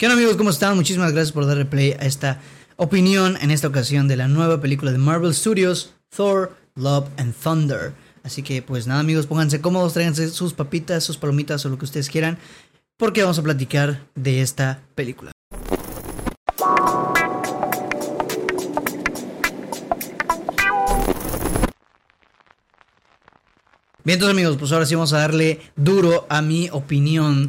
¿Qué 0.00 0.06
onda 0.06 0.14
amigos? 0.14 0.36
¿Cómo 0.36 0.50
están? 0.50 0.76
Muchísimas 0.76 1.10
gracias 1.10 1.32
por 1.32 1.44
darle 1.44 1.64
play 1.64 1.90
a 1.90 2.04
esta 2.04 2.40
opinión 2.76 3.36
en 3.40 3.50
esta 3.50 3.66
ocasión 3.66 4.06
de 4.06 4.16
la 4.16 4.28
nueva 4.28 4.60
película 4.60 4.92
de 4.92 4.98
Marvel 4.98 5.34
Studios, 5.34 5.92
Thor, 6.14 6.54
Love 6.76 7.08
and 7.16 7.34
Thunder. 7.34 7.94
Así 8.22 8.44
que 8.44 8.62
pues 8.62 8.86
nada 8.86 9.00
amigos, 9.00 9.26
pónganse 9.26 9.60
cómodos, 9.60 9.94
tráiganse 9.94 10.28
sus 10.28 10.54
papitas, 10.54 11.02
sus 11.02 11.16
palomitas 11.16 11.66
o 11.66 11.68
lo 11.68 11.78
que 11.78 11.84
ustedes 11.84 12.08
quieran, 12.08 12.38
porque 12.96 13.22
vamos 13.22 13.40
a 13.40 13.42
platicar 13.42 14.06
de 14.14 14.40
esta 14.40 14.84
película. 14.94 15.32
Bien, 24.04 24.14
entonces 24.14 24.30
amigos, 24.30 24.56
pues 24.58 24.70
ahora 24.70 24.86
sí 24.86 24.94
vamos 24.94 25.12
a 25.12 25.18
darle 25.18 25.60
duro 25.74 26.24
a 26.30 26.40
mi 26.40 26.68
opinión 26.70 27.48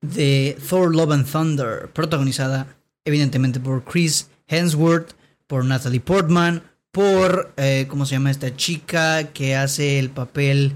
de 0.00 0.58
Thor 0.68 0.94
Love 0.94 1.12
and 1.12 1.26
Thunder, 1.30 1.90
protagonizada 1.92 2.66
evidentemente 3.04 3.60
por 3.60 3.84
Chris 3.84 4.28
Hemsworth, 4.46 5.12
por 5.46 5.64
Natalie 5.64 6.00
Portman, 6.00 6.62
por, 6.92 7.52
eh, 7.56 7.86
¿cómo 7.88 8.06
se 8.06 8.14
llama 8.14 8.30
esta 8.30 8.54
chica 8.56 9.24
que 9.32 9.56
hace 9.56 9.98
el 9.98 10.10
papel? 10.10 10.72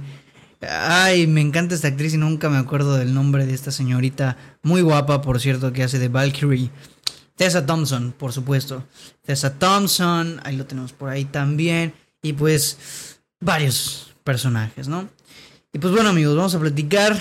Ay, 0.61 1.27
me 1.27 1.41
encanta 1.41 1.75
esta 1.75 1.89
actriz 1.89 2.15
y 2.15 2.19
nunca 2.19 2.49
me 2.49 2.59
acuerdo 2.59 2.97
del 2.97 3.15
nombre 3.15 3.47
de 3.47 3.55
esta 3.55 3.71
señorita, 3.71 4.37
muy 4.63 4.81
guapa, 4.83 5.21
por 5.21 5.41
cierto, 5.41 5.73
que 5.73 5.83
hace 5.83 5.99
de 5.99 6.09
Valkyrie. 6.09 6.71
Tessa 7.35 7.67
Thompson, 7.67 8.15
por 8.17 8.33
supuesto. 8.33 8.85
Tessa 9.23 9.59
Thompson, 9.59 10.41
ahí 10.45 10.57
lo 10.57 10.67
tenemos 10.67 10.93
por 10.93 11.09
ahí 11.09 11.25
también. 11.25 11.95
Y 12.23 12.35
pues 12.35 13.19
varios 13.41 14.15
personajes, 14.23 14.87
¿no? 14.87 15.09
Y 15.73 15.79
pues 15.79 15.93
bueno 15.93 16.11
amigos, 16.11 16.37
vamos 16.37 16.55
a 16.55 16.61
platicar 16.61 17.19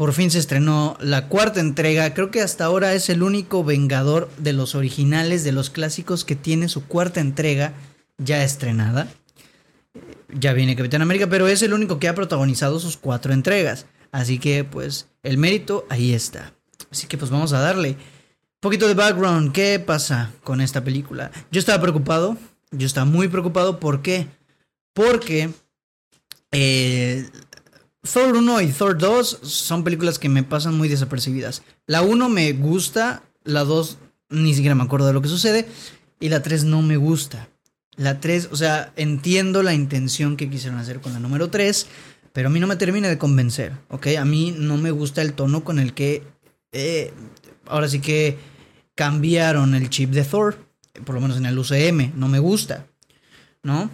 por 0.00 0.14
fin 0.14 0.30
se 0.30 0.38
estrenó 0.38 0.96
la 0.98 1.28
cuarta 1.28 1.60
entrega. 1.60 2.14
Creo 2.14 2.30
que 2.30 2.40
hasta 2.40 2.64
ahora 2.64 2.94
es 2.94 3.10
el 3.10 3.22
único 3.22 3.64
Vengador 3.64 4.30
de 4.38 4.54
los 4.54 4.74
originales, 4.74 5.44
de 5.44 5.52
los 5.52 5.68
clásicos, 5.68 6.24
que 6.24 6.36
tiene 6.36 6.70
su 6.70 6.86
cuarta 6.86 7.20
entrega 7.20 7.74
ya 8.16 8.42
estrenada. 8.42 9.08
Ya 10.32 10.54
viene 10.54 10.74
Capitán 10.74 11.02
América, 11.02 11.26
pero 11.26 11.48
es 11.48 11.60
el 11.60 11.74
único 11.74 11.98
que 11.98 12.08
ha 12.08 12.14
protagonizado 12.14 12.80
sus 12.80 12.96
cuatro 12.96 13.34
entregas. 13.34 13.84
Así 14.10 14.38
que, 14.38 14.64
pues, 14.64 15.06
el 15.22 15.36
mérito 15.36 15.84
ahí 15.90 16.14
está. 16.14 16.54
Así 16.90 17.06
que, 17.06 17.18
pues, 17.18 17.30
vamos 17.30 17.52
a 17.52 17.60
darle. 17.60 17.90
Un 17.90 17.96
poquito 18.60 18.88
de 18.88 18.94
background. 18.94 19.52
¿Qué 19.52 19.78
pasa 19.80 20.32
con 20.44 20.62
esta 20.62 20.82
película? 20.82 21.30
Yo 21.50 21.58
estaba 21.58 21.82
preocupado. 21.82 22.38
Yo 22.70 22.86
estaba 22.86 23.04
muy 23.04 23.28
preocupado. 23.28 23.78
¿Por 23.78 24.00
qué? 24.00 24.28
Porque 24.94 25.50
eh, 26.52 27.28
Thor 28.02 28.34
1 28.34 28.60
y 28.62 28.72
Thor 28.72 28.96
2 28.96 29.40
son 29.42 29.84
películas 29.84 30.18
que 30.18 30.28
me 30.28 30.42
pasan 30.42 30.76
muy 30.76 30.88
desapercibidas. 30.88 31.62
La 31.86 32.02
1 32.02 32.28
me 32.28 32.52
gusta, 32.52 33.22
la 33.44 33.64
2 33.64 33.98
ni 34.30 34.54
siquiera 34.54 34.74
me 34.74 34.84
acuerdo 34.84 35.06
de 35.06 35.12
lo 35.12 35.20
que 35.20 35.28
sucede, 35.28 35.66
y 36.18 36.28
la 36.28 36.42
3 36.42 36.64
no 36.64 36.82
me 36.82 36.96
gusta. 36.96 37.48
La 37.96 38.20
3, 38.20 38.48
o 38.52 38.56
sea, 38.56 38.92
entiendo 38.96 39.62
la 39.62 39.74
intención 39.74 40.36
que 40.36 40.48
quisieron 40.48 40.78
hacer 40.78 41.00
con 41.00 41.12
la 41.12 41.18
número 41.18 41.50
3, 41.50 41.86
pero 42.32 42.48
a 42.48 42.50
mí 42.50 42.60
no 42.60 42.66
me 42.66 42.76
termina 42.76 43.08
de 43.08 43.18
convencer, 43.18 43.72
¿ok? 43.88 44.08
A 44.18 44.24
mí 44.24 44.54
no 44.56 44.76
me 44.76 44.92
gusta 44.92 45.20
el 45.20 45.34
tono 45.34 45.64
con 45.64 45.78
el 45.78 45.92
que, 45.92 46.22
eh, 46.72 47.12
ahora 47.66 47.88
sí 47.88 48.00
que 48.00 48.38
cambiaron 48.94 49.74
el 49.74 49.90
chip 49.90 50.10
de 50.10 50.24
Thor, 50.24 50.56
por 51.04 51.14
lo 51.14 51.20
menos 51.20 51.36
en 51.36 51.46
el 51.46 51.58
UCM, 51.58 52.12
no 52.14 52.28
me 52.28 52.38
gusta, 52.38 52.86
¿no? 53.62 53.90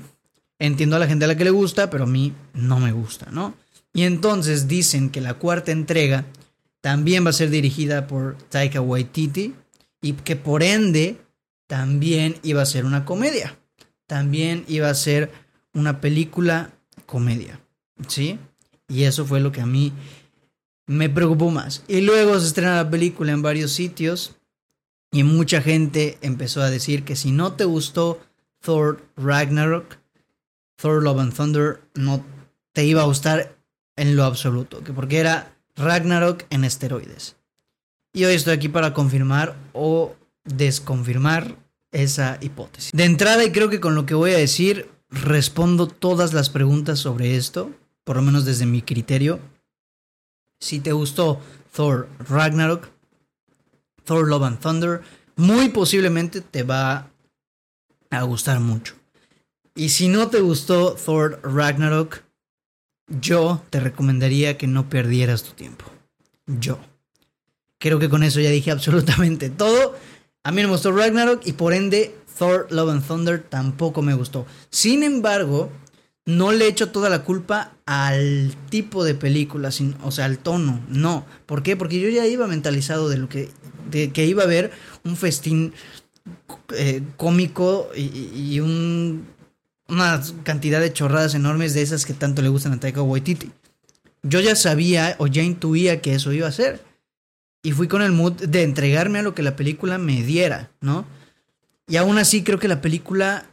Entiendo 0.58 0.96
a 0.96 0.98
la 0.98 1.06
gente 1.06 1.24
a 1.24 1.28
la 1.28 1.36
que 1.36 1.44
le 1.44 1.50
gusta, 1.50 1.90
pero 1.90 2.04
a 2.04 2.06
mí 2.06 2.32
no 2.54 2.78
me 2.78 2.92
gusta, 2.92 3.30
¿no? 3.30 3.54
Y 3.96 4.02
entonces 4.02 4.68
dicen 4.68 5.08
que 5.08 5.22
la 5.22 5.32
cuarta 5.32 5.72
entrega 5.72 6.26
también 6.82 7.24
va 7.24 7.30
a 7.30 7.32
ser 7.32 7.48
dirigida 7.48 8.06
por 8.06 8.36
Taika 8.50 8.82
Waititi 8.82 9.54
y 10.02 10.12
que 10.12 10.36
por 10.36 10.62
ende 10.62 11.16
también 11.66 12.36
iba 12.42 12.60
a 12.60 12.66
ser 12.66 12.84
una 12.84 13.06
comedia. 13.06 13.58
También 14.06 14.66
iba 14.68 14.90
a 14.90 14.94
ser 14.94 15.32
una 15.72 16.02
película 16.02 16.74
comedia. 17.06 17.58
¿Sí? 18.06 18.38
Y 18.86 19.04
eso 19.04 19.24
fue 19.24 19.40
lo 19.40 19.50
que 19.50 19.62
a 19.62 19.66
mí 19.66 19.94
me 20.86 21.08
preocupó 21.08 21.50
más. 21.50 21.82
Y 21.88 22.02
luego 22.02 22.38
se 22.38 22.48
estrena 22.48 22.76
la 22.76 22.90
película 22.90 23.32
en 23.32 23.40
varios 23.40 23.72
sitios 23.72 24.36
y 25.10 25.22
mucha 25.22 25.62
gente 25.62 26.18
empezó 26.20 26.60
a 26.60 26.68
decir 26.68 27.02
que 27.04 27.16
si 27.16 27.32
no 27.32 27.54
te 27.54 27.64
gustó 27.64 28.20
Thor 28.60 29.02
Ragnarok, 29.16 29.96
Thor 30.76 31.02
Love 31.02 31.20
and 31.20 31.34
Thunder 31.34 31.80
no 31.94 32.22
te 32.74 32.84
iba 32.84 33.00
a 33.00 33.06
gustar 33.06 33.55
en 33.96 34.16
lo 34.16 34.24
absoluto, 34.24 34.84
que 34.84 34.92
porque 34.92 35.18
era 35.18 35.56
Ragnarok 35.74 36.44
en 36.50 36.64
esteroides. 36.64 37.36
Y 38.12 38.24
hoy 38.24 38.34
estoy 38.34 38.54
aquí 38.54 38.68
para 38.68 38.94
confirmar 38.94 39.56
o 39.72 40.14
desconfirmar 40.44 41.56
esa 41.92 42.38
hipótesis. 42.40 42.92
De 42.92 43.04
entrada, 43.04 43.44
y 43.44 43.52
creo 43.52 43.68
que 43.68 43.80
con 43.80 43.94
lo 43.94 44.06
que 44.06 44.14
voy 44.14 44.32
a 44.32 44.38
decir, 44.38 44.90
respondo 45.10 45.86
todas 45.86 46.32
las 46.32 46.50
preguntas 46.50 46.98
sobre 46.98 47.36
esto, 47.36 47.70
por 48.04 48.16
lo 48.16 48.22
menos 48.22 48.44
desde 48.44 48.66
mi 48.66 48.82
criterio. 48.82 49.40
Si 50.60 50.80
te 50.80 50.92
gustó 50.92 51.40
Thor 51.74 52.08
Ragnarok, 52.28 52.88
Thor 54.04 54.28
Love 54.28 54.44
and 54.44 54.60
Thunder, 54.60 55.02
muy 55.36 55.68
posiblemente 55.68 56.40
te 56.40 56.62
va 56.62 57.10
a 58.10 58.22
gustar 58.22 58.60
mucho. 58.60 58.94
Y 59.74 59.90
si 59.90 60.08
no 60.08 60.28
te 60.28 60.40
gustó 60.40 60.94
Thor 60.94 61.40
Ragnarok, 61.42 62.22
yo 63.08 63.62
te 63.70 63.80
recomendaría 63.80 64.58
que 64.58 64.66
no 64.66 64.88
perdieras 64.88 65.42
tu 65.42 65.52
tiempo. 65.52 65.84
Yo. 66.46 66.78
Creo 67.78 67.98
que 67.98 68.08
con 68.08 68.22
eso 68.22 68.40
ya 68.40 68.50
dije 68.50 68.70
absolutamente 68.72 69.50
todo. 69.50 69.94
A 70.42 70.52
mí 70.52 70.62
no 70.62 70.68
me 70.68 70.74
gustó 70.74 70.92
Ragnarok 70.92 71.42
y 71.44 71.52
por 71.52 71.72
ende 71.72 72.14
Thor 72.38 72.68
Love 72.70 72.90
and 72.90 73.06
Thunder 73.06 73.42
tampoco 73.42 74.02
me 74.02 74.14
gustó. 74.14 74.46
Sin 74.70 75.02
embargo, 75.02 75.70
no 76.24 76.52
le 76.52 76.68
echo 76.68 76.90
toda 76.90 77.08
la 77.10 77.24
culpa 77.24 77.72
al 77.84 78.54
tipo 78.68 79.04
de 79.04 79.14
película, 79.14 79.70
o 80.02 80.10
sea, 80.10 80.24
al 80.24 80.38
tono. 80.38 80.80
No. 80.88 81.26
¿Por 81.46 81.62
qué? 81.62 81.76
Porque 81.76 82.00
yo 82.00 82.08
ya 82.08 82.26
iba 82.26 82.46
mentalizado 82.46 83.08
de 83.08 83.18
lo 83.18 83.28
que, 83.28 83.50
de 83.90 84.12
que 84.12 84.26
iba 84.26 84.42
a 84.42 84.46
haber 84.46 84.70
un 85.04 85.16
festín 85.16 85.72
eh, 86.76 87.02
cómico 87.16 87.88
y 87.94 88.60
un 88.60 89.26
una 89.88 90.20
cantidad 90.42 90.80
de 90.80 90.92
chorradas 90.92 91.34
enormes 91.34 91.74
de 91.74 91.82
esas 91.82 92.06
que 92.06 92.14
tanto 92.14 92.42
le 92.42 92.48
gustan 92.48 92.72
a 92.72 92.80
Taika 92.80 93.02
Waititi. 93.02 93.50
Yo 94.22 94.40
ya 94.40 94.56
sabía 94.56 95.14
o 95.18 95.26
ya 95.26 95.42
intuía 95.42 96.00
que 96.00 96.14
eso 96.14 96.32
iba 96.32 96.48
a 96.48 96.52
ser. 96.52 96.84
Y 97.62 97.72
fui 97.72 97.88
con 97.88 98.02
el 98.02 98.12
mood 98.12 98.32
de 98.32 98.62
entregarme 98.62 99.20
a 99.20 99.22
lo 99.22 99.34
que 99.34 99.42
la 99.42 99.56
película 99.56 99.98
me 99.98 100.22
diera, 100.22 100.70
¿no? 100.80 101.06
Y 101.88 101.96
aún 101.96 102.18
así 102.18 102.42
creo 102.42 102.58
que 102.58 102.68
la 102.68 102.80
película 102.80 103.46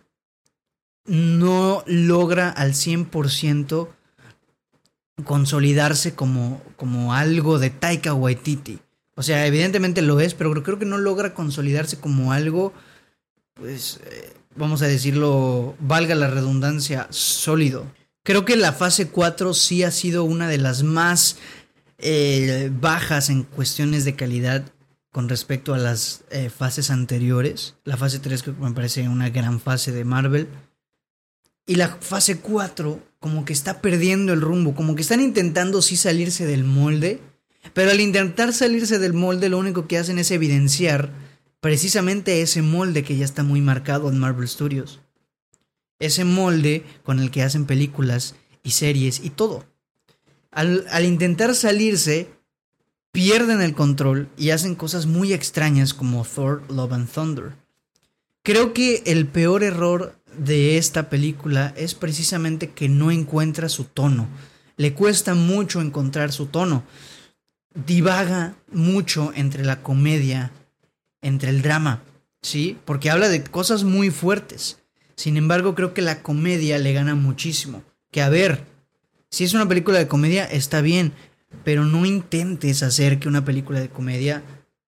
no 1.05 1.83
logra 1.85 2.49
al 2.49 2.73
100% 2.73 3.89
consolidarse 5.23 6.15
como, 6.15 6.61
como 6.75 7.13
algo 7.13 7.59
de 7.59 7.69
Taika 7.69 8.13
Waititi. 8.13 8.79
O 9.15 9.21
sea, 9.21 9.45
evidentemente 9.45 10.01
lo 10.01 10.19
es, 10.19 10.33
pero 10.33 10.51
creo 10.63 10.79
que 10.79 10.85
no 10.85 10.97
logra 10.97 11.33
consolidarse 11.35 11.99
como 11.99 12.31
algo, 12.31 12.73
pues, 13.53 13.99
eh, 14.05 14.33
vamos 14.55 14.81
a 14.81 14.87
decirlo, 14.87 15.75
valga 15.79 16.15
la 16.15 16.27
redundancia, 16.27 17.07
sólido. 17.09 17.85
Creo 18.23 18.45
que 18.45 18.55
la 18.55 18.73
fase 18.73 19.09
4 19.09 19.53
sí 19.53 19.83
ha 19.83 19.91
sido 19.91 20.23
una 20.23 20.47
de 20.47 20.57
las 20.57 20.83
más 20.83 21.37
eh, 21.97 22.71
bajas 22.79 23.29
en 23.29 23.43
cuestiones 23.43 24.05
de 24.05 24.15
calidad 24.15 24.63
con 25.11 25.29
respecto 25.29 25.73
a 25.73 25.77
las 25.77 26.23
eh, 26.31 26.49
fases 26.49 26.89
anteriores. 26.89 27.75
La 27.83 27.97
fase 27.97 28.19
3 28.19 28.43
que 28.43 28.51
me 28.51 28.71
parece 28.71 29.07
una 29.07 29.29
gran 29.29 29.59
fase 29.59 29.91
de 29.91 30.05
Marvel. 30.05 30.47
Y 31.65 31.75
la 31.75 31.89
fase 31.89 32.39
4 32.39 32.99
como 33.19 33.45
que 33.45 33.53
está 33.53 33.81
perdiendo 33.81 34.33
el 34.33 34.41
rumbo, 34.41 34.75
como 34.75 34.95
que 34.95 35.01
están 35.01 35.21
intentando 35.21 35.81
sí 35.81 35.95
salirse 35.95 36.45
del 36.45 36.65
molde, 36.65 37.21
pero 37.73 37.91
al 37.91 38.01
intentar 38.01 38.51
salirse 38.51 38.99
del 38.99 39.13
molde 39.13 39.47
lo 39.47 39.59
único 39.59 39.87
que 39.87 39.97
hacen 39.97 40.19
es 40.19 40.29
evidenciar 40.31 41.11
precisamente 41.63 42.41
ese 42.41 42.61
molde 42.61 43.05
que 43.05 43.15
ya 43.15 43.23
está 43.23 43.41
muy 43.41 43.61
marcado 43.61 44.09
en 44.09 44.19
Marvel 44.19 44.49
Studios. 44.49 44.99
Ese 45.97 46.25
molde 46.25 46.83
con 47.03 47.21
el 47.21 47.31
que 47.31 47.41
hacen 47.41 47.65
películas 47.65 48.35
y 48.63 48.71
series 48.71 49.23
y 49.23 49.29
todo. 49.29 49.63
Al, 50.51 51.05
intentar 51.05 51.55
salirse, 51.55 52.27
pierden 53.13 53.61
el 53.61 53.75
control 53.75 54.27
y 54.37 54.49
hacen 54.49 54.75
cosas 54.75 55.05
muy 55.05 55.31
extrañas 55.31 55.93
como 55.93 56.25
Thor, 56.25 56.63
Love 56.69 56.91
and 56.91 57.09
Thunder. 57.09 57.53
Creo 58.43 58.73
que 58.73 59.01
el 59.05 59.25
peor 59.25 59.63
error 59.63 60.19
de 60.37 60.77
esta 60.77 61.09
película 61.09 61.73
es 61.77 61.95
precisamente 61.95 62.71
que 62.71 62.89
no 62.89 63.09
encuentra 63.09 63.69
su 63.69 63.85
tono. 63.85 64.27
Le 64.75 64.93
cuesta 64.93 65.33
mucho 65.33 65.79
encontrar 65.79 66.33
su 66.33 66.47
tono. 66.47 66.83
Divaga 67.73 68.57
mucho 68.69 69.31
entre 69.33 69.63
la 69.63 69.81
comedia 69.81 70.51
entre 71.23 71.49
el 71.49 71.63
drama, 71.63 72.03
¿sí? 72.43 72.77
Porque 72.85 73.09
habla 73.09 73.29
de 73.29 73.43
cosas 73.43 73.83
muy 73.83 74.11
fuertes. 74.11 74.77
Sin 75.15 75.37
embargo, 75.37 75.73
creo 75.73 75.93
que 75.93 76.01
la 76.01 76.21
comedia 76.21 76.77
le 76.77 76.93
gana 76.93 77.15
muchísimo. 77.15 77.83
Que 78.11 78.21
a 78.21 78.29
ver, 78.29 78.65
si 79.29 79.43
es 79.43 79.53
una 79.55 79.67
película 79.67 79.97
de 79.97 80.07
comedia, 80.07 80.45
está 80.45 80.81
bien, 80.81 81.13
pero 81.63 81.85
no 81.85 82.05
intentes 82.05 82.83
hacer 82.83 83.19
que 83.19 83.27
una 83.27 83.45
película 83.45 83.79
de 83.79 83.89
comedia 83.89 84.43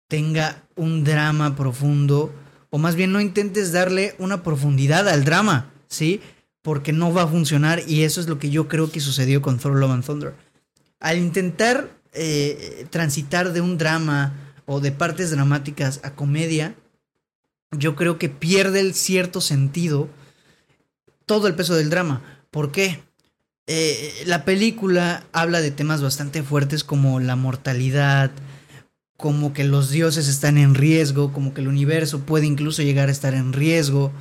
tenga 0.07 0.63
un 0.75 1.03
drama 1.03 1.55
profundo, 1.55 2.33
o 2.69 2.77
más 2.77 2.95
bien 2.95 3.11
no 3.11 3.21
intentes 3.21 3.71
darle 3.71 4.15
una 4.19 4.43
profundidad 4.43 5.07
al 5.07 5.23
drama, 5.23 5.71
¿sí? 5.87 6.21
Porque 6.61 6.91
no 6.91 7.13
va 7.13 7.23
a 7.23 7.27
funcionar 7.27 7.83
y 7.87 8.03
eso 8.03 8.19
es 8.19 8.27
lo 8.27 8.39
que 8.39 8.49
yo 8.49 8.67
creo 8.67 8.91
que 8.91 8.99
sucedió 8.99 9.41
con 9.41 9.57
Thor 9.59 9.75
Love 9.75 9.91
and 9.91 10.05
Thunder. 10.05 10.35
Al 10.99 11.17
intentar 11.17 11.89
eh, 12.13 12.87
transitar 12.89 13.53
de 13.53 13.61
un 13.61 13.77
drama 13.77 14.44
o 14.65 14.79
de 14.79 14.91
partes 14.91 15.31
dramáticas 15.31 15.99
a 16.03 16.15
comedia, 16.15 16.75
yo 17.71 17.95
creo 17.95 18.17
que 18.17 18.29
pierde 18.29 18.79
el 18.79 18.93
cierto 18.93 19.41
sentido 19.41 20.09
todo 21.25 21.47
el 21.47 21.55
peso 21.55 21.75
del 21.75 21.89
drama. 21.89 22.21
¿Por 22.51 22.71
qué? 22.71 23.03
Eh, 23.67 24.23
la 24.25 24.45
película 24.45 25.25
habla 25.33 25.61
de 25.61 25.71
temas 25.71 26.01
bastante 26.01 26.43
fuertes 26.43 26.83
como 26.83 27.19
la 27.19 27.35
mortalidad, 27.35 28.31
como 29.17 29.53
que 29.53 29.63
los 29.63 29.89
dioses 29.89 30.27
están 30.27 30.57
en 30.57 30.75
riesgo, 30.75 31.33
como 31.33 31.53
que 31.53 31.61
el 31.61 31.67
universo 31.67 32.19
puede 32.21 32.45
incluso 32.45 32.83
llegar 32.83 33.09
a 33.09 33.11
estar 33.11 33.33
en 33.33 33.53
riesgo. 33.53 34.11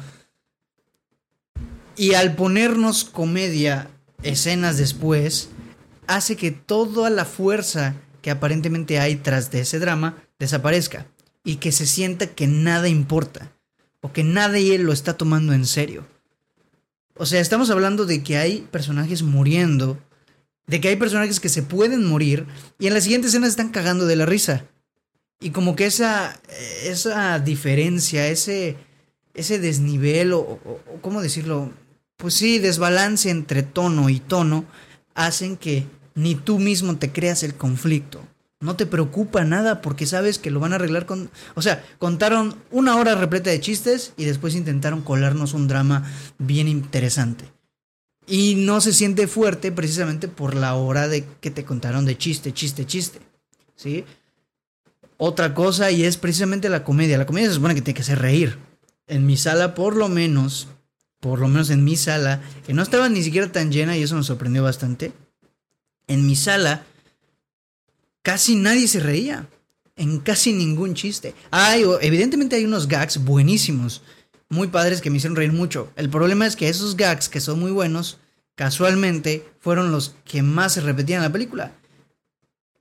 Y 1.96 2.14
al 2.14 2.34
ponernos 2.34 3.04
comedia 3.04 3.90
escenas 4.22 4.78
después, 4.78 5.50
hace 6.06 6.36
que 6.36 6.50
toda 6.50 7.10
la 7.10 7.24
fuerza 7.24 7.94
que 8.22 8.30
aparentemente 8.30 8.98
hay 8.98 9.16
tras 9.16 9.50
de 9.50 9.60
ese 9.60 9.78
drama 9.78 10.23
desaparezca 10.38 11.06
y 11.44 11.56
que 11.56 11.72
se 11.72 11.86
sienta 11.86 12.26
que 12.28 12.46
nada 12.46 12.88
importa 12.88 13.52
o 14.00 14.12
que 14.12 14.24
nadie 14.24 14.78
lo 14.78 14.92
está 14.92 15.16
tomando 15.16 15.52
en 15.52 15.66
serio. 15.66 16.06
O 17.16 17.26
sea, 17.26 17.40
estamos 17.40 17.70
hablando 17.70 18.06
de 18.06 18.22
que 18.22 18.36
hay 18.36 18.66
personajes 18.70 19.22
muriendo, 19.22 19.98
de 20.66 20.80
que 20.80 20.88
hay 20.88 20.96
personajes 20.96 21.40
que 21.40 21.48
se 21.48 21.62
pueden 21.62 22.04
morir 22.04 22.46
y 22.78 22.86
en 22.86 22.94
la 22.94 23.00
siguiente 23.00 23.28
escena 23.28 23.46
están 23.46 23.70
cagando 23.70 24.06
de 24.06 24.16
la 24.16 24.26
risa. 24.26 24.64
Y 25.40 25.50
como 25.50 25.76
que 25.76 25.86
esa, 25.86 26.40
esa 26.84 27.38
diferencia, 27.38 28.28
ese, 28.28 28.76
ese 29.34 29.58
desnivel 29.58 30.32
o, 30.32 30.40
o, 30.40 30.80
¿cómo 31.02 31.20
decirlo? 31.22 31.70
Pues 32.16 32.34
sí, 32.34 32.58
desbalance 32.58 33.30
entre 33.30 33.62
tono 33.62 34.08
y 34.08 34.20
tono 34.20 34.64
hacen 35.14 35.56
que 35.56 35.86
ni 36.14 36.34
tú 36.34 36.58
mismo 36.58 36.96
te 36.96 37.12
creas 37.12 37.42
el 37.42 37.54
conflicto. 37.54 38.26
No 38.64 38.76
te 38.76 38.86
preocupa 38.86 39.44
nada 39.44 39.82
porque 39.82 40.06
sabes 40.06 40.38
que 40.38 40.50
lo 40.50 40.58
van 40.58 40.72
a 40.72 40.76
arreglar 40.76 41.04
con... 41.04 41.30
O 41.54 41.60
sea, 41.60 41.84
contaron 41.98 42.56
una 42.70 42.96
hora 42.96 43.14
repleta 43.14 43.50
de 43.50 43.60
chistes 43.60 44.14
y 44.16 44.24
después 44.24 44.54
intentaron 44.54 45.02
colarnos 45.02 45.52
un 45.52 45.68
drama 45.68 46.10
bien 46.38 46.66
interesante. 46.66 47.44
Y 48.26 48.54
no 48.54 48.80
se 48.80 48.94
siente 48.94 49.26
fuerte 49.26 49.70
precisamente 49.70 50.28
por 50.28 50.54
la 50.54 50.76
hora 50.76 51.08
de 51.08 51.26
que 51.42 51.50
te 51.50 51.66
contaron 51.66 52.06
de 52.06 52.16
chiste, 52.16 52.54
chiste, 52.54 52.86
chiste. 52.86 53.20
¿Sí? 53.76 54.06
Otra 55.18 55.52
cosa 55.52 55.90
y 55.90 56.04
es 56.04 56.16
precisamente 56.16 56.70
la 56.70 56.84
comedia. 56.84 57.18
La 57.18 57.26
comedia 57.26 57.48
se 57.48 57.56
supone 57.56 57.74
que 57.74 57.82
tiene 57.82 57.96
que 57.96 58.02
hacer 58.02 58.20
reír. 58.20 58.58
En 59.06 59.26
mi 59.26 59.36
sala, 59.36 59.74
por 59.74 59.94
lo 59.94 60.08
menos, 60.08 60.68
por 61.20 61.38
lo 61.38 61.48
menos 61.48 61.68
en 61.68 61.84
mi 61.84 61.96
sala, 61.96 62.40
que 62.66 62.72
no 62.72 62.82
estaba 62.82 63.10
ni 63.10 63.22
siquiera 63.22 63.52
tan 63.52 63.70
llena 63.70 63.94
y 63.94 64.02
eso 64.04 64.16
me 64.16 64.22
sorprendió 64.22 64.62
bastante. 64.62 65.12
En 66.06 66.26
mi 66.26 66.34
sala 66.34 66.86
casi 68.24 68.56
nadie 68.56 68.88
se 68.88 68.98
reía. 68.98 69.48
En 69.96 70.18
casi 70.18 70.52
ningún 70.52 70.94
chiste. 70.94 71.34
Hay, 71.52 71.84
evidentemente 72.00 72.56
hay 72.56 72.64
unos 72.64 72.88
gags 72.88 73.22
buenísimos, 73.22 74.02
muy 74.48 74.66
padres 74.66 75.00
que 75.00 75.08
me 75.08 75.18
hicieron 75.18 75.36
reír 75.36 75.52
mucho. 75.52 75.92
El 75.94 76.10
problema 76.10 76.48
es 76.48 76.56
que 76.56 76.68
esos 76.68 76.96
gags 76.96 77.28
que 77.28 77.40
son 77.40 77.60
muy 77.60 77.70
buenos, 77.70 78.18
casualmente 78.56 79.48
fueron 79.60 79.92
los 79.92 80.16
que 80.24 80.42
más 80.42 80.72
se 80.72 80.80
repetían 80.80 81.18
en 81.18 81.24
la 81.24 81.32
película. 81.32 81.74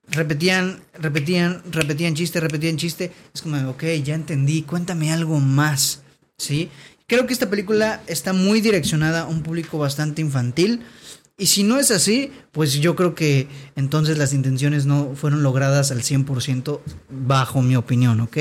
Repetían, 0.08 0.82
repetían, 1.00 1.62
repetían 1.72 2.16
chiste, 2.16 2.40
repetían 2.40 2.78
chiste. 2.78 3.12
Es 3.32 3.44
como, 3.44 3.58
ok, 3.70 3.84
ya 4.04 4.16
entendí, 4.16 4.64
cuéntame 4.64 5.14
algo 5.14 5.40
más. 5.40 6.02
¿Sí? 6.40 6.72
Creo 7.06 7.28
que 7.28 7.34
esta 7.34 7.50
película 7.50 8.02
está 8.08 8.34
muy 8.34 8.60
direccionada 8.60 9.22
a 9.22 9.28
un 9.28 9.44
público 9.44 9.78
bastante 9.78 10.22
infantil. 10.22 10.82
Y 11.38 11.48
si 11.48 11.64
no 11.64 11.80
es 11.80 11.90
así, 11.90 12.32
pues 12.52 12.74
yo 12.74 12.96
creo 12.96 13.16
que 13.16 13.48
entonces 13.76 14.18
las 14.18 14.34
intenciones 14.34 14.86
no 14.86 15.16
fueron 15.16 15.42
logradas 15.42 15.92
al 15.92 16.02
100% 16.02 16.80
bajo 17.10 17.62
mi 17.64 17.76
opinión, 17.76 18.22
¿ok? 18.22 18.38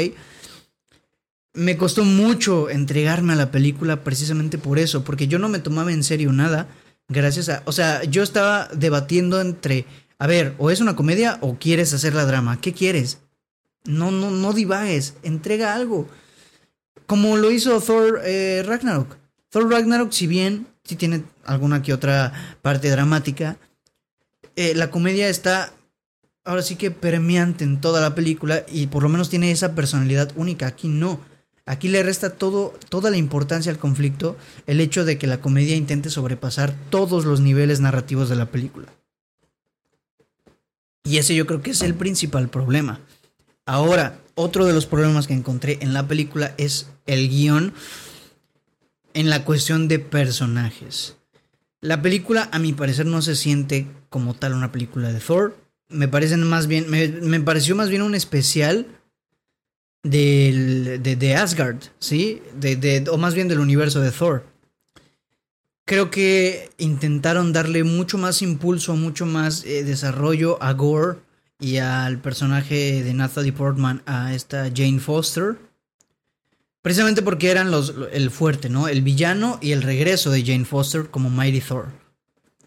Me 1.55 1.77
costó 1.77 2.05
mucho 2.05 2.69
entregarme 2.69 3.33
a 3.33 3.37
la 3.37 3.51
película 3.51 4.05
precisamente 4.05 4.59
por 4.59 4.79
eso, 4.79 5.05
porque 5.05 5.27
yo 5.27 5.39
no 5.39 5.49
me 5.49 5.59
tomaba 5.59 5.93
en 5.93 6.05
serio 6.05 6.33
nada, 6.33 6.69
gracias 7.09 7.49
a... 7.49 7.63
O 7.65 7.73
sea, 7.73 8.05
yo 8.05 8.23
estaba 8.23 8.69
debatiendo 8.75 9.41
entre, 9.41 9.87
a 10.19 10.27
ver, 10.27 10.55
o 10.59 10.71
es 10.71 10.81
una 10.81 10.97
comedia 10.97 11.39
o 11.41 11.59
quieres 11.59 11.95
hacer 11.95 12.15
la 12.15 12.27
drama, 12.27 12.61
¿qué 12.61 12.75
quieres? 12.75 13.19
No, 13.85 14.11
no, 14.11 14.31
no 14.31 14.53
divagues, 14.53 15.15
entrega 15.23 15.75
algo. 15.75 16.09
Como 17.07 17.39
lo 17.39 17.51
hizo 17.51 17.81
Thor 17.81 18.21
eh, 18.25 18.63
Ragnarok. 18.67 19.17
Thor 19.49 19.71
Ragnarok, 19.71 20.13
si 20.13 20.27
bien 20.27 20.67
si 20.85 20.97
tiene 20.97 21.25
alguna 21.45 21.83
que 21.83 21.93
otra 21.93 22.59
parte 22.63 22.91
dramática. 22.91 23.57
Eh, 24.57 24.75
la 24.75 24.91
comedia 24.91 25.29
está 25.29 25.73
ahora 26.45 26.63
sí 26.63 26.77
que 26.77 26.91
permeante 26.91 27.65
en 27.65 27.81
toda 27.81 28.01
la 28.01 28.15
película 28.15 28.65
y 28.71 28.89
por 28.89 29.03
lo 29.03 29.09
menos 29.09 29.31
tiene 29.31 29.51
esa 29.51 29.75
personalidad 29.75 30.33
única. 30.37 30.67
Aquí 30.67 30.89
no. 30.89 31.21
Aquí 31.65 31.89
le 31.89 32.03
resta 32.03 32.31
todo, 32.31 32.75
toda 32.89 33.11
la 33.11 33.17
importancia 33.17 33.71
al 33.71 33.79
conflicto 33.79 34.37
el 34.67 34.81
hecho 34.81 35.05
de 35.05 35.17
que 35.17 35.29
la 35.29 35.41
comedia 35.41 35.77
intente 35.77 36.11
sobrepasar 36.11 36.75
todos 36.91 37.25
los 37.25 37.41
niveles 37.41 37.81
narrativos 37.81 38.29
de 38.29 38.37
la 38.37 38.47
película. 38.47 38.89
Y 41.05 41.19
ese 41.19 41.35
yo 41.35 41.47
creo 41.47 41.63
que 41.63 41.71
es 41.71 41.83
el 41.83 41.95
principal 41.95 42.49
problema. 42.49 43.01
Ahora, 43.65 44.19
otro 44.35 44.65
de 44.67 44.73
los 44.73 44.87
problemas 44.87 45.27
que 45.27 45.35
encontré 45.35 45.79
en 45.81 45.95
la 45.95 46.09
película 46.09 46.55
es 46.59 46.89
el 47.07 47.29
guion 47.29 47.75
en 49.15 49.31
la 49.31 49.45
cuestión 49.45 49.89
de 49.89 49.99
personajes. 49.99 51.17
La 51.83 52.01
película, 52.01 52.49
a 52.53 52.61
mi 52.61 52.73
parecer, 52.73 53.07
no 53.07 53.23
se 53.23 53.35
siente 53.35 53.89
como 54.09 54.35
tal 54.35 54.55
una 54.55 54.71
película 54.71 55.13
de 55.13 55.19
Thor. 55.19 55.57
Me 55.89 56.07
parecen 56.07 56.45
más 56.45 56.69
bien. 56.69 56.89
Me, 56.89 57.41
pareció 57.41 57.75
más 57.75 57.91
bien 57.91 58.03
un 58.03 58.15
especial 58.15 58.87
de, 60.05 61.01
de, 61.03 61.35
Asgard, 61.35 61.79
¿sí? 61.99 62.41
O 63.11 63.19
más 63.19 63.35
bien 63.35 63.49
del 63.49 63.59
universo 63.59 64.01
de 64.01 64.13
Thor. 64.13 64.47
Creo 65.85 66.09
que 66.09 66.71
intentaron 66.79 67.53
darle 67.53 67.83
mucho 67.83 68.17
más 68.17 68.43
impulso, 68.43 68.95
mucho 68.95 69.27
más 69.27 69.65
eh, 69.65 69.83
desarrollo 69.83 70.63
a 70.63 70.75
Gore 70.75 71.19
y 71.59 71.79
al 71.79 72.21
personaje 72.21 73.03
de 73.03 73.13
Natalie 73.13 73.53
Portman, 73.53 74.03
a 74.07 74.35
esta 74.35 74.71
Jane 74.73 75.01
Foster 75.01 75.59
Precisamente 76.83 77.23
porque 77.23 77.51
eran 77.51 77.71
los, 77.71 77.95
el 78.13 78.31
fuerte, 78.33 78.69
¿no? 78.69 78.89
El 78.89 79.03
villano 79.03 79.59
y 79.63 79.71
el 79.71 79.83
regreso 79.83 80.33
de 80.33 80.45
Jane 80.45 80.65
Foster 80.65 81.09
como 81.11 81.31
Mighty 81.31 81.61
Thor. 81.61 81.87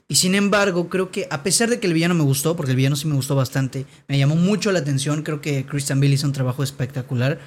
Y 0.07 0.15
sin 0.15 0.35
embargo, 0.35 0.87
creo 0.87 1.11
que 1.11 1.27
a 1.29 1.43
pesar 1.43 1.69
de 1.69 1.79
que 1.79 1.87
el 1.87 1.93
villano 1.93 2.15
me 2.15 2.23
gustó, 2.23 2.55
porque 2.55 2.71
el 2.71 2.77
villano 2.77 2.95
sí 2.95 3.07
me 3.07 3.15
gustó 3.15 3.35
bastante, 3.35 3.85
me 4.07 4.17
llamó 4.17 4.35
mucho 4.35 4.71
la 4.71 4.79
atención, 4.79 5.23
creo 5.23 5.41
que 5.41 5.65
Christian 5.65 5.99
Bale 5.99 6.13
hizo 6.13 6.27
un 6.27 6.33
trabajo 6.33 6.63
espectacular. 6.63 7.39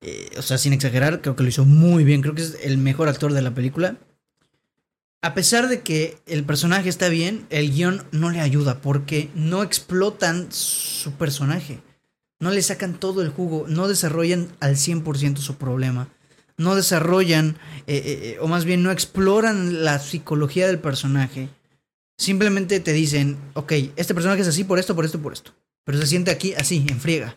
Eh, 0.00 0.30
o 0.36 0.42
sea, 0.42 0.58
sin 0.58 0.72
exagerar, 0.72 1.20
creo 1.20 1.34
que 1.34 1.42
lo 1.42 1.48
hizo 1.48 1.64
muy 1.64 2.04
bien, 2.04 2.22
creo 2.22 2.34
que 2.34 2.42
es 2.42 2.58
el 2.62 2.78
mejor 2.78 3.08
actor 3.08 3.32
de 3.32 3.42
la 3.42 3.54
película. 3.54 3.96
A 5.20 5.34
pesar 5.34 5.66
de 5.66 5.80
que 5.80 6.18
el 6.26 6.44
personaje 6.44 6.88
está 6.88 7.08
bien, 7.08 7.46
el 7.50 7.72
guion 7.72 8.04
no 8.12 8.30
le 8.30 8.40
ayuda 8.40 8.80
porque 8.80 9.30
no 9.34 9.64
explotan 9.64 10.46
su 10.52 11.12
personaje 11.14 11.80
no 12.40 12.50
le 12.50 12.62
sacan 12.62 12.94
todo 12.94 13.22
el 13.22 13.30
jugo, 13.30 13.66
no 13.68 13.88
desarrollan 13.88 14.48
al 14.60 14.76
100% 14.76 15.38
su 15.38 15.56
problema, 15.56 16.08
no 16.56 16.74
desarrollan, 16.74 17.56
eh, 17.86 17.96
eh, 17.96 18.02
eh, 18.22 18.38
o 18.40 18.48
más 18.48 18.64
bien 18.64 18.82
no 18.82 18.90
exploran 18.90 19.84
la 19.84 19.98
psicología 19.98 20.66
del 20.66 20.78
personaje. 20.78 21.48
Simplemente 22.16 22.80
te 22.80 22.92
dicen, 22.92 23.36
ok, 23.54 23.72
este 23.96 24.14
personaje 24.14 24.42
es 24.42 24.48
así 24.48 24.64
por 24.64 24.78
esto, 24.78 24.94
por 24.94 25.04
esto, 25.04 25.20
por 25.20 25.32
esto. 25.32 25.52
Pero 25.84 25.98
se 25.98 26.06
siente 26.06 26.30
aquí 26.30 26.54
así, 26.54 26.84
en 26.88 27.00
friega. 27.00 27.36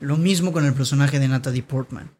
Lo 0.00 0.16
mismo 0.16 0.52
con 0.52 0.64
el 0.64 0.74
personaje 0.74 1.20
de 1.20 1.28
Natalie 1.28 1.62
Portman. 1.62 2.10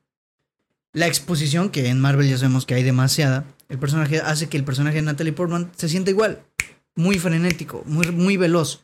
La 0.92 1.06
exposición, 1.06 1.70
que 1.70 1.88
en 1.88 2.00
Marvel 2.00 2.28
ya 2.28 2.38
sabemos 2.38 2.66
que 2.66 2.74
hay 2.74 2.82
demasiada, 2.82 3.46
el 3.68 3.78
personaje 3.78 4.20
hace 4.20 4.48
que 4.48 4.56
el 4.56 4.64
personaje 4.64 4.96
de 4.96 5.02
Natalie 5.02 5.32
Portman 5.32 5.72
se 5.76 5.88
sienta 5.88 6.10
igual. 6.10 6.44
Muy 6.94 7.18
frenético, 7.18 7.82
muy, 7.86 8.10
muy 8.12 8.36
veloz. 8.36 8.83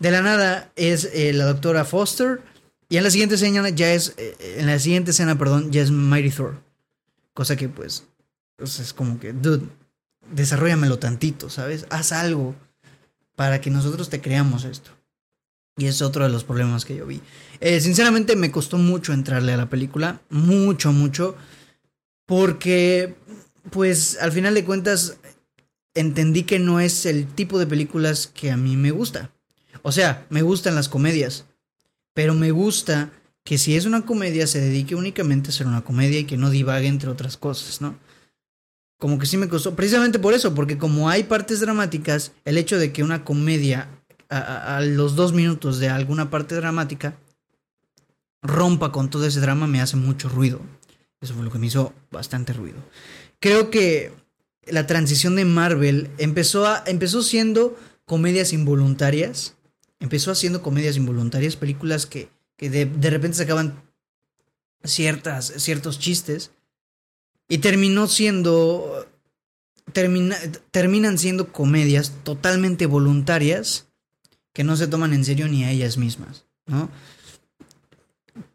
De 0.00 0.10
la 0.10 0.22
nada 0.22 0.72
es 0.76 1.10
eh, 1.12 1.32
la 1.32 1.44
doctora 1.44 1.84
Foster. 1.84 2.40
Y 2.88 2.96
en 2.96 3.04
la 3.04 3.10
siguiente 3.10 3.36
escena 3.36 3.68
ya 3.68 3.92
es. 3.92 4.14
Eh, 4.16 4.56
en 4.58 4.66
la 4.66 4.78
siguiente 4.80 5.12
escena, 5.12 5.38
perdón, 5.38 5.70
ya 5.70 5.82
es 5.82 5.92
Mighty 5.92 6.30
Thor. 6.30 6.60
Cosa 7.34 7.54
que 7.54 7.68
pues. 7.68 8.04
es 8.58 8.92
como 8.92 9.20
que. 9.20 9.32
Dude. 9.32 9.68
Desarrollamelo 10.32 10.98
tantito, 10.98 11.50
¿sabes? 11.50 11.86
Haz 11.90 12.12
algo. 12.12 12.56
Para 13.36 13.60
que 13.60 13.70
nosotros 13.70 14.08
te 14.10 14.20
creamos 14.20 14.64
esto. 14.64 14.90
Y 15.76 15.86
es 15.86 16.02
otro 16.02 16.24
de 16.24 16.30
los 16.30 16.44
problemas 16.44 16.84
que 16.84 16.96
yo 16.96 17.06
vi. 17.06 17.20
Eh, 17.60 17.80
sinceramente 17.80 18.36
me 18.36 18.50
costó 18.50 18.78
mucho 18.78 19.12
entrarle 19.12 19.52
a 19.52 19.58
la 19.58 19.68
película. 19.68 20.20
Mucho, 20.30 20.92
mucho. 20.92 21.36
Porque. 22.26 23.16
Pues 23.70 24.18
al 24.18 24.32
final 24.32 24.54
de 24.54 24.64
cuentas. 24.64 25.18
Entendí 25.92 26.44
que 26.44 26.58
no 26.58 26.80
es 26.80 27.04
el 27.04 27.26
tipo 27.26 27.58
de 27.58 27.66
películas 27.66 28.28
que 28.28 28.50
a 28.50 28.56
mí 28.56 28.76
me 28.76 28.92
gusta. 28.92 29.32
O 29.82 29.92
sea, 29.92 30.26
me 30.30 30.42
gustan 30.42 30.74
las 30.74 30.88
comedias, 30.88 31.46
pero 32.14 32.34
me 32.34 32.50
gusta 32.50 33.10
que 33.44 33.58
si 33.58 33.76
es 33.76 33.86
una 33.86 34.04
comedia 34.04 34.46
se 34.46 34.60
dedique 34.60 34.94
únicamente 34.94 35.50
a 35.50 35.52
ser 35.52 35.66
una 35.66 35.82
comedia 35.82 36.20
y 36.20 36.24
que 36.24 36.36
no 36.36 36.50
divague 36.50 36.86
entre 36.86 37.10
otras 37.10 37.36
cosas, 37.36 37.80
¿no? 37.80 37.98
Como 38.98 39.18
que 39.18 39.26
sí 39.26 39.38
me 39.38 39.48
costó, 39.48 39.74
precisamente 39.74 40.18
por 40.18 40.34
eso, 40.34 40.54
porque 40.54 40.76
como 40.76 41.08
hay 41.08 41.24
partes 41.24 41.60
dramáticas, 41.60 42.32
el 42.44 42.58
hecho 42.58 42.78
de 42.78 42.92
que 42.92 43.02
una 43.02 43.24
comedia 43.24 43.88
a, 44.30 44.80
los 44.80 45.16
dos 45.16 45.32
minutos 45.32 45.78
de 45.78 45.88
alguna 45.88 46.30
parte 46.30 46.54
dramática 46.54 47.16
rompa 48.42 48.92
con 48.92 49.10
todo 49.10 49.26
ese 49.26 49.40
drama 49.40 49.66
me 49.66 49.80
hace 49.80 49.96
mucho 49.96 50.28
ruido. 50.28 50.60
Eso 51.20 51.34
fue 51.34 51.44
lo 51.44 51.50
que 51.50 51.58
me 51.58 51.66
hizo 51.66 51.92
bastante 52.10 52.52
ruido. 52.52 52.78
Creo 53.40 53.70
que 53.70 54.12
la 54.66 54.86
transición 54.86 55.36
de 55.36 55.44
Marvel 55.44 56.10
empezó, 56.18 56.66
a, 56.66 56.82
empezó 56.86 57.22
siendo 57.22 57.76
comedias 58.06 58.52
involuntarias. 58.52 59.54
Empezó 60.00 60.32
haciendo 60.32 60.62
comedias 60.62 60.96
involuntarias, 60.96 61.56
películas 61.56 62.06
que, 62.06 62.28
que 62.56 62.70
de, 62.70 62.86
de, 62.86 63.10
repente 63.10 63.36
sacaban 63.36 63.82
ciertas, 64.82 65.52
ciertos 65.58 65.98
chistes. 65.98 66.50
Y 67.48 67.58
terminó 67.58 68.08
siendo. 68.08 69.06
Termina, 69.92 70.36
terminan 70.70 71.18
siendo 71.18 71.52
comedias 71.52 72.12
totalmente 72.22 72.86
voluntarias 72.86 73.88
que 74.52 74.64
no 74.64 74.76
se 74.76 74.86
toman 74.86 75.12
en 75.12 75.24
serio 75.24 75.48
ni 75.48 75.64
a 75.64 75.70
ellas 75.70 75.96
mismas, 75.96 76.44
¿no? 76.66 76.90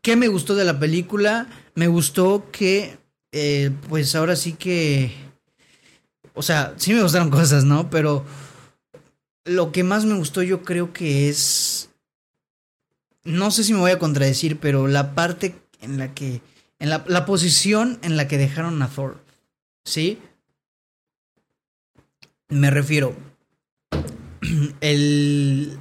¿Qué 0.02 0.16
me 0.16 0.28
gustó 0.28 0.56
de 0.56 0.66
la 0.66 0.80
película? 0.80 1.48
Me 1.74 1.88
gustó 1.88 2.50
que, 2.52 2.98
eh, 3.32 3.72
pues 3.90 4.16
ahora 4.16 4.36
sí 4.36 4.54
que, 4.54 5.12
o 6.34 6.42
sea, 6.42 6.74
sí 6.78 6.94
me 6.94 7.02
gustaron 7.02 7.30
cosas, 7.30 7.64
¿no? 7.64 7.90
Pero 7.90 8.26
lo 9.46 9.72
que 9.72 9.84
más 9.84 10.06
me 10.06 10.16
gustó 10.16 10.42
yo 10.42 10.64
creo 10.64 10.92
que 10.92 11.30
es, 11.30 11.92
no 13.24 13.52
sé 13.52 13.64
si 13.64 13.74
me 13.74 13.80
voy 13.80 13.92
a 13.92 14.00
contradecir, 14.00 14.60
pero 14.60 14.88
la 14.88 15.14
parte 15.14 15.56
en 15.82 15.98
la 15.98 16.14
que, 16.14 16.42
en 16.80 16.90
la, 16.90 17.06
la 17.08 17.26
posición 17.26 18.00
en 18.02 18.18
la 18.18 18.28
que 18.28 18.38
dejaron 18.38 18.82
a 18.82 18.90
Thor, 18.90 19.24
¿sí? 19.86 20.20
Me 22.50 22.72
refiero, 22.72 23.16
el, 24.82 25.78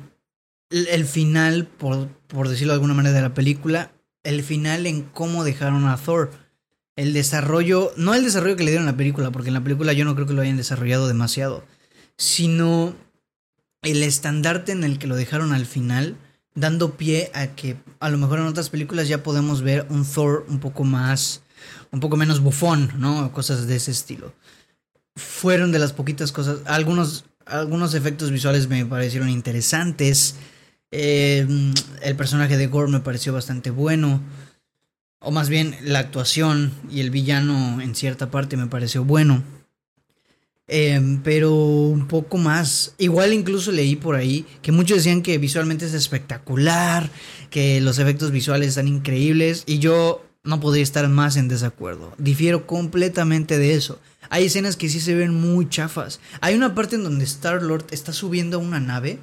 el 0.71 1.05
final, 1.07 1.67
por, 1.67 2.09
por 2.29 2.49
decirlo 2.49 2.73
de 2.73 2.77
alguna 2.77 2.95
manera, 2.95 3.15
de 3.15 3.23
la 3.23 3.35
película, 3.35 3.93
el 4.23 4.43
final 4.43 4.87
en 4.87 5.03
cómo 5.03 5.45
dejaron 5.45 5.87
a 5.87 5.97
Thor. 5.97 6.31
El 6.97 7.13
desarrollo, 7.13 7.93
no 7.97 8.15
el 8.15 8.25
desarrollo 8.25 8.57
que 8.57 8.63
le 8.63 8.71
dieron 8.71 8.89
a 8.89 8.93
la 8.93 8.97
película, 8.97 9.31
porque 9.31 9.49
en 9.49 9.55
la 9.55 9.65
película 9.65 9.93
yo 9.93 10.05
no 10.05 10.15
creo 10.15 10.27
que 10.27 10.33
lo 10.33 10.43
hayan 10.43 10.57
desarrollado 10.57 11.09
demasiado, 11.09 11.65
sino 12.17 12.95
el 13.85 14.03
estandarte 14.03 14.73
en 14.73 14.83
el 14.83 14.99
que 14.99 15.07
lo 15.07 15.17
dejaron 15.17 15.53
al 15.53 15.67
final, 15.67 16.17
dando 16.55 16.97
pie 16.97 17.31
a 17.35 17.49
que 17.49 17.77
a 18.01 18.11
lo 18.11 18.19
mejor 18.19 18.39
en 18.39 18.47
otras 18.47 18.71
películas 18.71 19.09
ya 19.09 19.23
podemos 19.23 19.63
ver 19.63 19.87
un 19.91 20.05
Thor 20.05 20.47
un 20.49 20.59
poco 20.59 20.85
más, 20.85 21.43
un 21.91 22.01
poco 22.01 22.17
menos 22.17 22.41
bufón, 22.41 22.93
¿no? 22.97 23.31
Cosas 23.33 23.67
de 23.67 23.77
ese 23.77 23.91
estilo. 23.91 24.35
Fueron 25.17 25.73
de 25.73 25.79
las 25.79 25.93
poquitas 25.93 26.33
cosas, 26.33 26.59
algunos, 26.65 27.25
algunos 27.47 27.95
efectos 27.95 28.31
visuales 28.31 28.69
me 28.69 28.85
parecieron 28.87 29.29
interesantes. 29.29 30.37
Eh, 30.91 31.47
el 32.03 32.17
personaje 32.17 32.57
de 32.57 32.67
Gore 32.67 32.91
me 32.91 33.01
pareció 33.01 33.33
bastante 33.33 33.71
bueno. 33.71 34.21
O 35.21 35.31
más 35.31 35.49
bien 35.49 35.77
la 35.83 36.01
actuación 36.01 36.73
y 36.91 37.01
el 37.01 37.11
villano 37.11 37.81
en 37.81 37.95
cierta 37.95 38.31
parte 38.31 38.57
me 38.57 38.67
pareció 38.67 39.05
bueno. 39.05 39.43
Eh, 40.67 41.19
pero 41.23 41.55
un 41.55 42.09
poco 42.09 42.39
más. 42.39 42.95
Igual 42.99 43.33
incluso 43.33 43.71
leí 43.71 43.97
por 43.97 44.17
ahí 44.17 44.47
que 44.63 44.73
muchos 44.73 44.99
decían 44.99 45.23
que 45.23 45.39
visualmente 45.39 45.87
es 45.87 45.95
espectacular, 45.95 47.11
que 47.51 47.81
los 47.81 47.99
efectos 47.99 48.31
visuales 48.31 48.69
están 48.71 48.89
increíbles 48.89 49.65
y 49.67 49.79
yo 49.79 50.25
no 50.43 50.61
podría 50.61 50.83
estar 50.83 51.09
más 51.09 51.37
en 51.37 51.49
desacuerdo. 51.49 52.15
Difiero 52.19 52.67
completamente 52.67 53.59
de 53.59 53.75
eso. 53.75 53.99
Hay 54.31 54.47
escenas 54.47 54.77
que 54.77 54.89
sí 54.89 55.01
se 55.01 55.15
ven 55.15 55.35
muy 55.35 55.69
chafas. 55.69 56.21
Hay 56.41 56.55
una 56.55 56.75
parte 56.75 56.97
en 56.97 57.05
donde 57.05 57.25
Star-Lord 57.25 57.87
está 57.91 58.13
subiendo 58.13 58.57
a 58.57 58.61
una 58.61 58.81
nave 58.81 59.19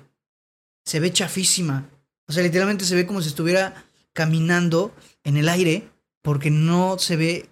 se 0.86 1.00
ve 1.00 1.12
chafísima. 1.12 1.89
O 2.27 2.33
sea, 2.33 2.43
literalmente 2.43 2.86
se 2.86 2.95
ve 2.95 3.05
como 3.05 3.21
si 3.21 3.29
estuviera 3.29 3.86
caminando 4.13 4.93
en 5.24 5.38
el 5.38 5.50
aire 5.50 5.89
porque 6.21 6.51
no 6.51 7.00
se 7.00 7.15
ve 7.15 7.50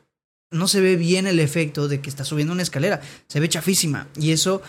no 0.52 0.68
se 0.68 0.82
ve 0.82 0.96
bien 0.96 1.28
el 1.28 1.40
efecto 1.40 1.88
de 1.88 2.02
que 2.02 2.10
está 2.10 2.24
subiendo 2.26 2.54
una 2.54 2.64
escalera, 2.64 3.02
se 3.28 3.40
ve 3.40 3.50
chafísima 3.50 4.08
y 4.18 4.32
eso 4.32 4.62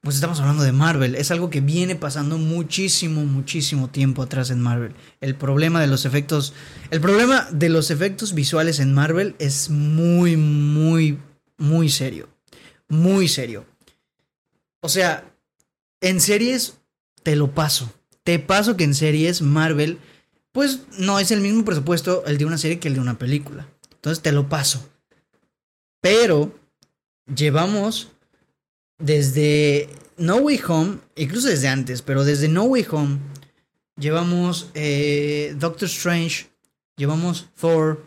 pues 0.00 0.16
estamos 0.16 0.38
hablando 0.38 0.62
de 0.64 0.72
Marvel, 0.72 1.14
es 1.14 1.30
algo 1.30 1.48
que 1.48 1.62
viene 1.62 1.96
pasando 1.96 2.36
muchísimo 2.36 3.24
muchísimo 3.24 3.88
tiempo 3.88 4.22
atrás 4.22 4.50
en 4.50 4.60
Marvel. 4.60 4.94
El 5.22 5.34
problema 5.34 5.80
de 5.80 5.86
los 5.86 6.04
efectos 6.04 6.52
el 6.90 7.00
problema 7.00 7.48
de 7.50 7.70
los 7.70 7.90
efectos 7.90 8.34
visuales 8.34 8.80
en 8.80 8.92
Marvel 8.92 9.34
es 9.38 9.70
muy 9.70 10.36
muy 10.36 11.18
muy 11.56 11.88
serio. 11.88 12.28
Muy 12.88 13.28
serio. 13.28 13.64
O 14.80 14.88
sea, 14.88 15.34
en 16.00 16.20
series 16.20 16.74
te 17.22 17.36
lo 17.36 17.54
paso. 17.54 17.92
Te 18.22 18.38
paso 18.38 18.76
que 18.76 18.84
en 18.84 18.94
series 18.94 19.42
Marvel, 19.42 19.98
pues 20.52 20.80
no 20.98 21.18
es 21.18 21.30
el 21.30 21.40
mismo 21.40 21.64
presupuesto 21.64 22.24
el 22.26 22.38
de 22.38 22.44
una 22.44 22.58
serie 22.58 22.78
que 22.78 22.88
el 22.88 22.94
de 22.94 23.00
una 23.00 23.18
película. 23.18 23.66
Entonces 23.94 24.22
te 24.22 24.32
lo 24.32 24.48
paso. 24.48 24.86
Pero 26.04 26.52
llevamos 27.34 28.08
desde 28.98 29.88
No 30.18 30.36
Way 30.36 30.60
Home, 30.68 30.98
incluso 31.16 31.48
desde 31.48 31.68
antes, 31.68 32.02
pero 32.02 32.24
desde 32.24 32.46
No 32.46 32.64
Way 32.64 32.86
Home, 32.90 33.18
llevamos 33.96 34.68
eh, 34.74 35.54
Doctor 35.58 35.88
Strange, 35.88 36.50
llevamos 36.98 37.48
Thor, 37.58 38.04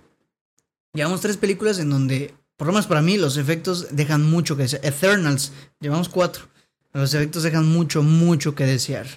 llevamos 0.93 1.21
tres 1.21 1.37
películas 1.37 1.79
en 1.79 1.89
donde, 1.89 2.35
por 2.55 2.67
lo 2.67 2.73
menos 2.73 2.85
para 2.85 3.01
mí, 3.01 3.17
los 3.17 3.35
efectos 3.35 3.87
dejan 3.89 4.29
mucho 4.29 4.55
que 4.55 4.63
desear. 4.63 4.85
Eternals, 4.85 5.51
llevamos 5.79 6.07
cuatro. 6.07 6.49
Los 6.93 7.15
efectos 7.15 7.41
dejan 7.41 7.67
mucho, 7.67 8.03
mucho 8.03 8.53
que 8.53 8.67
desear. 8.67 9.07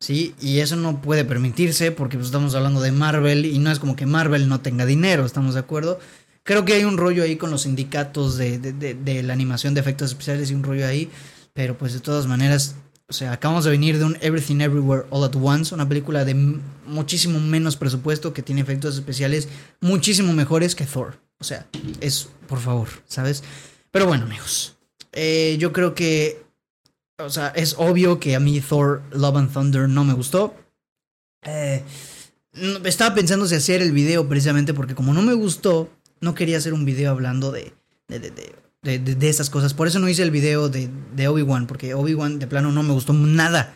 ¿sí? 0.00 0.34
Y 0.40 0.60
eso 0.60 0.76
no 0.76 1.00
puede 1.00 1.24
permitirse 1.24 1.92
porque 1.92 2.16
pues, 2.16 2.26
estamos 2.26 2.54
hablando 2.54 2.80
de 2.80 2.92
Marvel 2.92 3.46
y 3.46 3.58
no 3.58 3.70
es 3.70 3.78
como 3.78 3.96
que 3.96 4.06
Marvel 4.06 4.48
no 4.48 4.60
tenga 4.60 4.86
dinero, 4.86 5.24
¿estamos 5.24 5.54
de 5.54 5.60
acuerdo? 5.60 5.98
Creo 6.48 6.64
que 6.64 6.72
hay 6.72 6.84
un 6.84 6.96
rollo 6.96 7.24
ahí 7.24 7.36
con 7.36 7.50
los 7.50 7.64
sindicatos 7.64 8.38
de, 8.38 8.58
de, 8.58 8.94
de, 8.94 9.22
la 9.22 9.34
animación 9.34 9.74
de 9.74 9.80
efectos 9.80 10.08
especiales 10.08 10.50
y 10.50 10.54
un 10.54 10.62
rollo 10.62 10.86
ahí, 10.86 11.10
pero 11.52 11.76
pues 11.76 11.92
de 11.92 12.00
todas 12.00 12.26
maneras, 12.26 12.74
o 13.06 13.12
sea, 13.12 13.32
acabamos 13.32 13.64
de 13.64 13.70
venir 13.70 13.98
de 13.98 14.06
un 14.06 14.16
Everything 14.22 14.62
Everywhere 14.62 15.04
All 15.10 15.24
at 15.24 15.36
Once, 15.36 15.74
una 15.74 15.86
película 15.86 16.24
de 16.24 16.32
muchísimo 16.86 17.38
menos 17.38 17.76
presupuesto 17.76 18.32
que 18.32 18.42
tiene 18.42 18.62
efectos 18.62 18.94
especiales 18.94 19.46
muchísimo 19.82 20.32
mejores 20.32 20.74
que 20.74 20.86
Thor. 20.86 21.20
O 21.38 21.44
sea, 21.44 21.66
es, 22.00 22.30
por 22.46 22.60
favor, 22.60 22.88
¿sabes? 23.06 23.44
Pero 23.90 24.06
bueno, 24.06 24.24
amigos, 24.24 24.78
eh, 25.12 25.58
yo 25.60 25.74
creo 25.74 25.94
que 25.94 26.42
o 27.18 27.28
sea, 27.28 27.48
es 27.48 27.74
obvio 27.76 28.18
que 28.20 28.34
a 28.34 28.40
mí 28.40 28.58
Thor 28.62 29.02
Love 29.10 29.36
and 29.36 29.52
Thunder 29.52 29.86
no 29.86 30.02
me 30.02 30.14
gustó. 30.14 30.54
Eh, 31.42 31.82
estaba 32.84 33.14
pensando 33.14 33.46
si 33.46 33.54
hacer 33.54 33.82
el 33.82 33.92
video 33.92 34.26
precisamente 34.26 34.72
porque 34.72 34.94
como 34.94 35.12
no 35.12 35.20
me 35.20 35.34
gustó, 35.34 35.90
no 36.20 36.34
quería 36.34 36.58
hacer 36.58 36.72
un 36.72 36.84
video 36.84 37.10
hablando 37.10 37.52
de, 37.52 37.72
de, 38.08 38.18
de, 38.18 38.52
de, 38.82 38.98
de 38.98 39.28
esas 39.28 39.50
cosas. 39.50 39.74
Por 39.74 39.86
eso 39.86 39.98
no 39.98 40.08
hice 40.08 40.22
el 40.22 40.30
video 40.30 40.68
de, 40.68 40.88
de 41.14 41.28
Obi-Wan, 41.28 41.66
porque 41.66 41.94
Obi-Wan 41.94 42.38
de 42.38 42.46
plano 42.46 42.72
no 42.72 42.82
me 42.82 42.92
gustó 42.92 43.12
nada. 43.12 43.74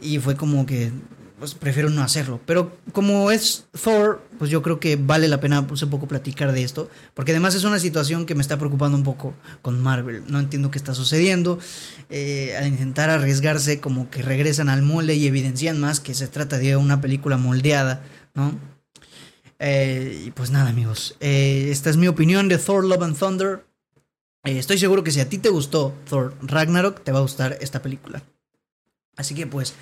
Y 0.00 0.18
fue 0.18 0.36
como 0.36 0.64
que 0.64 0.92
pues 1.38 1.54
prefiero 1.54 1.88
no 1.90 2.02
hacerlo. 2.02 2.40
Pero 2.46 2.76
como 2.92 3.30
es 3.30 3.66
Thor, 3.82 4.22
pues 4.38 4.50
yo 4.50 4.62
creo 4.62 4.80
que 4.80 4.96
vale 4.96 5.28
la 5.28 5.40
pena 5.40 5.66
pues, 5.66 5.82
un 5.82 5.90
poco 5.90 6.08
platicar 6.08 6.52
de 6.52 6.62
esto, 6.62 6.90
porque 7.14 7.32
además 7.32 7.54
es 7.54 7.64
una 7.64 7.78
situación 7.78 8.26
que 8.26 8.34
me 8.34 8.42
está 8.42 8.58
preocupando 8.58 8.96
un 8.96 9.04
poco 9.04 9.34
con 9.62 9.80
Marvel. 9.80 10.24
No 10.26 10.40
entiendo 10.40 10.70
qué 10.70 10.78
está 10.78 10.94
sucediendo. 10.94 11.58
Eh, 12.10 12.56
al 12.58 12.66
intentar 12.66 13.10
arriesgarse, 13.10 13.80
como 13.80 14.10
que 14.10 14.22
regresan 14.22 14.68
al 14.68 14.82
molde 14.82 15.14
y 15.14 15.26
evidencian 15.26 15.80
más 15.80 16.00
que 16.00 16.14
se 16.14 16.28
trata 16.28 16.58
de 16.58 16.76
una 16.76 17.00
película 17.00 17.36
moldeada, 17.36 18.02
¿no? 18.34 18.58
Eh, 19.58 20.24
y 20.26 20.30
pues 20.30 20.50
nada, 20.50 20.70
amigos. 20.70 21.16
Eh, 21.20 21.68
esta 21.70 21.90
es 21.90 21.96
mi 21.96 22.08
opinión 22.08 22.48
de 22.48 22.58
Thor 22.58 22.84
Love 22.84 23.02
and 23.02 23.18
Thunder. 23.18 23.64
estoy 24.44 24.78
seguro 24.78 25.02
que 25.04 25.10
si 25.10 25.20
a 25.20 25.28
ti 25.28 25.38
te 25.38 25.48
gustó 25.48 25.94
Thor 26.08 26.34
Ragnarok, 26.42 27.02
te 27.02 27.12
va 27.12 27.18
a 27.18 27.22
gustar 27.22 27.58
esta 27.60 27.82
película. 27.82 28.22
Así 29.16 29.34
que 29.34 29.46
pues 29.46 29.74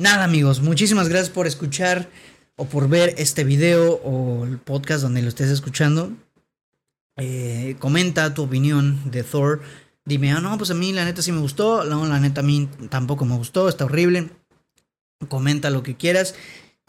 Nada 0.00 0.24
amigos, 0.24 0.62
muchísimas 0.62 1.10
gracias 1.10 1.28
por 1.28 1.46
escuchar 1.46 2.08
o 2.56 2.64
por 2.64 2.88
ver 2.88 3.14
este 3.18 3.44
video 3.44 3.96
o 3.96 4.46
el 4.46 4.56
podcast 4.56 5.02
donde 5.02 5.20
lo 5.20 5.28
estés 5.28 5.50
escuchando. 5.50 6.10
Eh, 7.18 7.76
comenta 7.80 8.32
tu 8.32 8.44
opinión 8.44 9.10
de 9.10 9.24
Thor. 9.24 9.60
Dime, 10.06 10.32
ah, 10.32 10.40
no, 10.40 10.56
pues 10.56 10.70
a 10.70 10.74
mí 10.74 10.94
la 10.94 11.04
neta 11.04 11.20
sí 11.20 11.32
me 11.32 11.40
gustó. 11.42 11.84
No, 11.84 12.06
la 12.06 12.18
neta 12.18 12.40
a 12.40 12.44
mí 12.44 12.66
tampoco 12.88 13.26
me 13.26 13.36
gustó, 13.36 13.68
está 13.68 13.84
horrible. 13.84 14.30
Comenta 15.28 15.68
lo 15.68 15.82
que 15.82 15.96
quieras. 15.96 16.34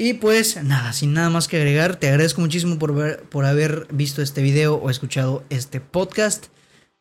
Y 0.03 0.15
pues 0.15 0.63
nada, 0.63 0.93
sin 0.93 1.13
nada 1.13 1.29
más 1.29 1.47
que 1.47 1.57
agregar, 1.57 1.95
te 1.95 2.07
agradezco 2.07 2.41
muchísimo 2.41 2.79
por, 2.79 3.21
por 3.29 3.45
haber 3.45 3.85
visto 3.91 4.23
este 4.23 4.41
video 4.41 4.73
o 4.77 4.89
escuchado 4.89 5.43
este 5.51 5.79
podcast. 5.79 6.47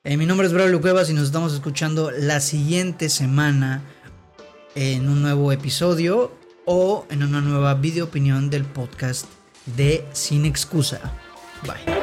Eh, 0.05 0.19
mi 0.19 0.27
nombre 0.27 0.47
es 0.47 0.53
Braulio 0.53 0.83
Cuevas 0.83 1.09
y 1.09 1.15
nos 1.15 1.25
estamos 1.25 1.55
escuchando 1.55 2.11
la 2.11 2.41
siguiente 2.41 3.09
semana 3.09 3.83
en 4.75 5.09
un 5.09 5.23
nuevo 5.23 5.51
episodio 5.51 6.31
o 6.67 7.07
en 7.09 7.23
una 7.23 7.41
nueva 7.41 7.73
video 7.73 8.05
opinión 8.05 8.51
del 8.51 8.67
podcast 8.67 9.25
de 9.65 10.05
Sin 10.13 10.45
Excusa. 10.45 11.01
Bye. 11.63 12.00